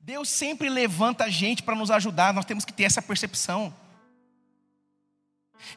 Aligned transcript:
Deus 0.00 0.28
sempre 0.28 0.68
levanta 0.68 1.24
a 1.24 1.30
gente 1.30 1.62
para 1.62 1.74
nos 1.74 1.90
ajudar, 1.90 2.34
nós 2.34 2.44
temos 2.44 2.64
que 2.64 2.72
ter 2.72 2.84
essa 2.84 3.00
percepção. 3.00 3.72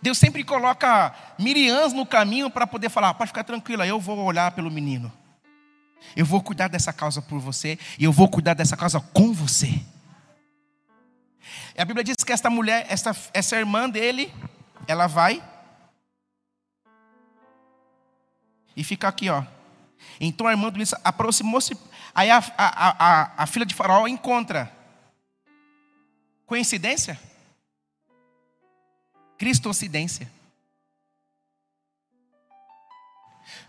Deus 0.02 0.18
sempre 0.18 0.44
coloca 0.44 1.14
Miriams 1.38 1.94
no 1.94 2.06
caminho 2.06 2.49
para 2.49 2.65
poder 2.65 2.90
falar: 2.90 3.13
pode 3.13 3.29
ficar 3.29 3.44
tranquila, 3.44 3.86
eu 3.86 3.99
vou 3.99 4.18
olhar 4.20 4.52
pelo 4.52 4.72
menino. 4.72 5.12
Eu 6.15 6.26
vou 6.26 6.42
cuidar 6.42 6.68
dessa 6.68 6.92
causa 6.92 7.22
por 7.22 7.40
você 7.40 7.78
e 7.97 8.04
eu 8.04 8.12
vou 8.12 8.28
cuidar 8.28 8.54
dessa 8.54 8.76
causa 8.76 8.99
com 8.99 9.31
você. 9.33 9.68
E 11.76 11.81
a 11.81 11.86
Bíblia 11.86 12.04
diz 12.04 12.18
que 12.18 12.31
esta 12.31 12.49
mulher, 12.49 12.86
essa, 12.90 13.15
essa 13.33 13.56
irmã 13.56 13.90
dele, 13.90 14.33
ela 14.88 15.08
vai 15.08 15.42
e 18.75 18.84
fica 18.84 19.07
aqui, 19.07 19.30
ó. 19.30 19.43
Então 20.20 20.48
a 20.48 20.52
irmã 20.52 20.70
do 20.70 20.75
Ulisses 20.75 20.99
aproximou-se, 21.03 21.77
aí 22.13 22.30
a, 22.30 22.38
a, 22.57 23.05
a, 23.05 23.44
a 23.44 23.45
filha 23.45 23.66
de 23.66 23.75
Faraó 23.75 24.07
encontra. 24.07 24.71
Coincidência? 26.45 27.20
Cristocidência. 29.38 30.31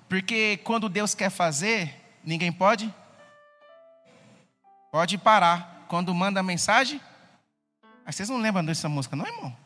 Porque 0.09 0.59
quando 0.59 0.89
Deus 0.89 1.15
quer 1.15 1.31
fazer, 1.31 1.95
ninguém 2.23 2.53
pode? 2.53 2.93
Pode 4.91 5.17
parar. 5.17 5.87
Quando 5.89 6.15
manda 6.15 6.41
a 6.41 6.43
mensagem, 6.43 7.01
Aí 8.05 8.13
vocês 8.13 8.29
não 8.29 8.39
lembram 8.39 8.65
dessa 8.65 8.89
música, 8.89 9.15
não, 9.15 9.27
irmão? 9.27 9.57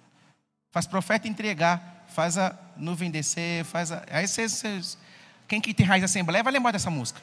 Faz 0.70 0.86
profeta 0.86 1.26
entregar, 1.26 2.04
faz 2.08 2.36
a 2.36 2.56
nuvem 2.76 3.10
descer, 3.10 3.64
faz 3.64 3.90
a. 3.90 4.04
Aí 4.10 4.28
vocês, 4.28 4.52
vocês... 4.52 4.98
Quem 5.46 5.60
que 5.60 5.72
tem 5.72 5.86
raiz 5.86 6.02
da 6.02 6.06
Assembleia 6.06 6.42
vai 6.42 6.52
lembrar 6.52 6.72
dessa 6.72 6.90
música. 6.90 7.20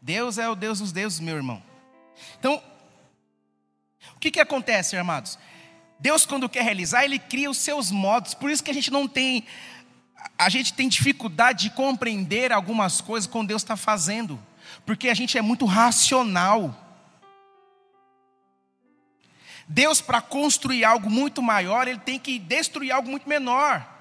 Deus 0.00 0.36
é 0.36 0.48
o 0.48 0.54
Deus 0.54 0.80
dos 0.80 0.92
deuses, 0.92 1.20
meu 1.20 1.36
irmão. 1.36 1.62
Então, 2.38 2.62
o 4.16 4.18
que, 4.18 4.30
que 4.30 4.40
acontece, 4.40 4.96
amados? 4.96 5.38
Deus, 5.98 6.26
quando 6.26 6.48
quer 6.48 6.64
realizar, 6.64 7.04
Ele 7.04 7.18
cria 7.18 7.48
os 7.48 7.58
seus 7.58 7.90
modos. 7.90 8.34
Por 8.34 8.50
isso 8.50 8.62
que 8.62 8.70
a 8.70 8.74
gente 8.74 8.90
não 8.90 9.06
tem. 9.06 9.44
A 10.36 10.48
gente 10.48 10.74
tem 10.74 10.88
dificuldade 10.88 11.64
de 11.64 11.70
compreender 11.70 12.52
algumas 12.52 13.00
coisas 13.00 13.30
quando 13.30 13.48
Deus 13.48 13.62
está 13.62 13.76
fazendo. 13.76 14.40
Porque 14.84 15.08
a 15.08 15.14
gente 15.14 15.38
é 15.38 15.42
muito 15.42 15.64
racional. 15.64 16.76
Deus, 19.68 20.00
para 20.00 20.20
construir 20.20 20.84
algo 20.84 21.08
muito 21.08 21.40
maior, 21.40 21.86
ele 21.86 22.00
tem 22.00 22.18
que 22.18 22.38
destruir 22.38 22.90
algo 22.90 23.08
muito 23.08 23.28
menor. 23.28 23.91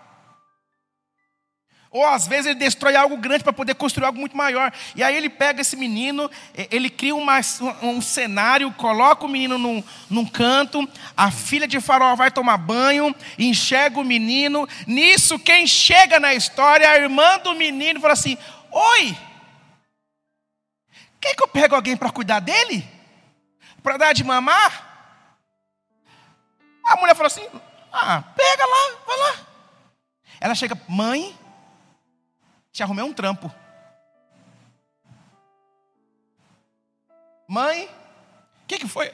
Ou 1.92 2.06
às 2.08 2.26
vezes 2.26 2.46
ele 2.46 2.56
destrói 2.56 2.96
algo 2.96 3.18
grande 3.18 3.44
para 3.44 3.52
poder 3.52 3.76
construir 3.76 4.06
algo 4.06 4.18
muito 4.18 4.36
maior. 4.36 4.72
E 4.96 5.04
aí 5.04 5.14
ele 5.14 5.30
pega 5.30 5.60
esse 5.60 5.76
menino, 5.76 6.32
ele 6.72 6.90
cria 6.90 7.14
uma, 7.14 7.42
um 7.82 8.02
cenário, 8.02 8.72
coloca 8.72 9.26
o 9.26 9.30
menino 9.30 9.58
num, 9.58 9.84
num 10.10 10.26
canto, 10.26 10.88
a 11.18 11.30
filha 11.30 11.68
de 11.68 11.82
Faraó 11.82 12.16
vai 12.16 12.32
tomar 12.32 12.58
banho, 12.58 13.14
enxerga 13.38 14.00
o 14.00 14.06
menino. 14.06 14.66
Nisso, 14.88 15.38
quem 15.38 15.68
chega 15.68 16.18
na 16.18 16.34
história, 16.34 16.90
a 16.90 16.96
irmã 16.96 17.38
do 17.40 17.54
menino 17.56 18.00
fala 18.00 18.14
assim: 18.14 18.38
Oi, 18.72 19.18
quer 21.20 21.36
que 21.36 21.44
eu 21.44 21.48
pego 21.50 21.76
alguém 21.76 21.98
para 21.98 22.10
cuidar 22.10 22.40
dele? 22.40 22.88
Para 23.84 23.98
dar 23.98 24.14
de 24.14 24.24
mamar? 24.24 24.88
A 26.86 26.96
mulher 26.96 27.16
falou 27.16 27.28
assim: 27.28 27.46
Ah, 27.92 28.24
pega 28.34 28.66
lá, 28.66 28.98
vai 29.06 29.18
lá. 29.18 29.36
Ela 30.40 30.56
chega, 30.56 30.80
mãe, 30.88 31.38
te 32.72 32.82
arrumei 32.82 33.04
um 33.04 33.14
trampo. 33.14 33.54
Mãe, 37.48 37.86
o 38.64 38.68
que, 38.68 38.80
que 38.80 38.88
foi? 38.88 39.14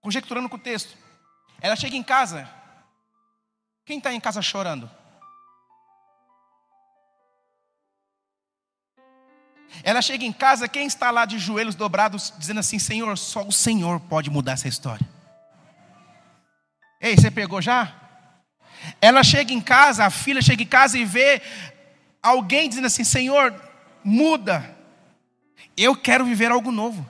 Conjecturando 0.00 0.48
com 0.48 0.56
o 0.56 0.60
texto. 0.60 0.96
Ela 1.60 1.74
chega 1.74 1.96
em 1.96 2.02
casa. 2.02 2.48
Quem 3.84 3.98
está 3.98 4.12
em 4.12 4.20
casa 4.20 4.40
chorando? 4.40 4.90
Ela 9.82 10.00
chega 10.00 10.24
em 10.24 10.32
casa, 10.32 10.68
quem 10.68 10.86
está 10.86 11.10
lá 11.10 11.24
de 11.24 11.38
joelhos 11.38 11.74
dobrados, 11.74 12.32
dizendo 12.38 12.60
assim: 12.60 12.78
Senhor, 12.78 13.18
só 13.18 13.42
o 13.42 13.52
Senhor 13.52 13.98
pode 14.00 14.30
mudar 14.30 14.52
essa 14.52 14.68
história. 14.68 15.06
Ei, 17.00 17.16
você 17.16 17.30
pegou 17.30 17.60
já? 17.60 17.92
Ela 19.00 19.24
chega 19.24 19.52
em 19.52 19.60
casa, 19.60 20.04
a 20.04 20.10
filha 20.10 20.40
chega 20.40 20.62
em 20.62 20.66
casa 20.66 20.96
e 20.96 21.04
vê 21.04 21.42
alguém 22.24 22.68
dizendo 22.68 22.86
assim: 22.86 23.04
Senhor, 23.04 23.54
muda, 24.02 24.74
eu 25.76 25.94
quero 25.94 26.24
viver 26.24 26.50
algo 26.50 26.72
novo. 26.72 27.08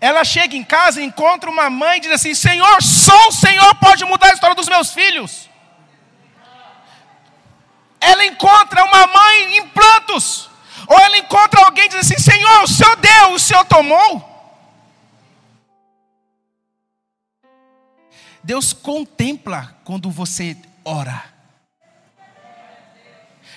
Ela 0.00 0.22
chega 0.24 0.54
em 0.54 0.62
casa 0.62 1.00
e 1.00 1.04
encontra 1.04 1.50
uma 1.50 1.70
mãe 1.70 1.96
e 1.96 2.00
diz 2.00 2.12
assim: 2.12 2.34
Senhor, 2.34 2.82
só 2.82 3.28
o 3.28 3.32
Senhor 3.32 3.74
pode 3.76 4.04
mudar 4.04 4.28
a 4.28 4.34
história 4.34 4.54
dos 4.54 4.68
meus 4.68 4.92
filhos. 4.92 5.48
Ela 7.98 8.24
encontra 8.24 8.84
uma 8.84 9.06
mãe 9.06 9.58
em 9.58 9.68
plantos, 9.68 10.48
ou 10.86 10.98
ela 10.98 11.18
encontra 11.18 11.64
alguém 11.64 11.86
e 11.86 11.88
diz 11.88 12.00
assim: 12.00 12.18
Senhor, 12.18 12.62
o 12.62 12.68
Senhor 12.68 12.96
deu, 12.96 13.32
o 13.32 13.38
Senhor 13.38 13.64
tomou. 13.64 14.28
Deus 18.42 18.72
contempla 18.72 19.78
quando 19.84 20.10
você 20.10 20.56
ora. 20.84 21.39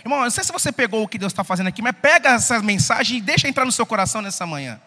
Irmão, 0.03 0.21
não 0.21 0.29
sei 0.29 0.43
se 0.43 0.51
você 0.51 0.71
pegou 0.71 1.03
o 1.03 1.07
que 1.07 1.17
Deus 1.17 1.31
está 1.31 1.43
fazendo 1.43 1.67
aqui, 1.67 1.81
mas 1.81 1.95
pega 2.01 2.29
essa 2.29 2.61
mensagem 2.61 3.17
e 3.17 3.21
deixa 3.21 3.47
entrar 3.47 3.65
no 3.65 3.71
seu 3.71 3.85
coração 3.85 4.21
nessa 4.21 4.45
manhã. 4.45 4.79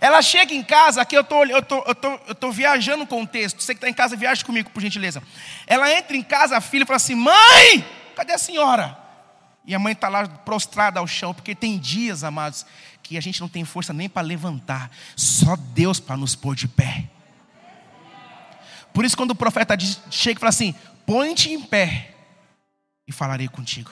Ela 0.00 0.20
chega 0.20 0.52
em 0.52 0.62
casa, 0.62 1.00
aqui 1.00 1.16
eu 1.16 1.20
estou 1.20 1.46
tô, 1.62 1.76
eu 1.86 1.94
tô, 1.94 2.20
eu 2.26 2.34
tô 2.34 2.50
viajando 2.50 3.06
com 3.06 3.22
o 3.22 3.26
texto. 3.26 3.62
Você 3.62 3.74
que 3.74 3.78
está 3.78 3.88
em 3.88 3.94
casa, 3.94 4.16
viaje 4.16 4.44
comigo, 4.44 4.70
por 4.70 4.80
gentileza. 4.80 5.22
Ela 5.66 5.92
entra 5.92 6.16
em 6.16 6.22
casa, 6.22 6.56
a 6.56 6.60
filha 6.60 6.84
fala 6.84 6.96
assim: 6.96 7.14
Mãe, 7.14 7.86
cadê 8.16 8.32
a 8.32 8.38
senhora? 8.38 8.98
E 9.64 9.74
a 9.74 9.78
mãe 9.78 9.92
está 9.92 10.08
lá 10.08 10.26
prostrada 10.26 10.98
ao 10.98 11.06
chão, 11.06 11.32
porque 11.32 11.54
tem 11.54 11.78
dias, 11.78 12.24
amados, 12.24 12.66
que 13.00 13.16
a 13.16 13.20
gente 13.20 13.40
não 13.40 13.48
tem 13.48 13.64
força 13.64 13.92
nem 13.92 14.08
para 14.08 14.22
levantar, 14.22 14.90
só 15.14 15.54
Deus 15.56 16.00
para 16.00 16.16
nos 16.16 16.34
pôr 16.34 16.56
de 16.56 16.66
pé. 16.66 17.04
Por 18.92 19.04
isso, 19.04 19.16
quando 19.16 19.30
o 19.30 19.36
profeta 19.36 19.76
chega 20.10 20.38
e 20.38 20.40
fala 20.40 20.50
assim: 20.50 20.74
põe-te 21.06 21.50
em 21.50 21.60
pé 21.60 22.12
e 23.12 23.14
falarei 23.14 23.48
contigo. 23.48 23.90